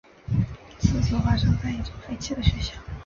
[0.79, 2.73] 此作发生在一所废弃的学校。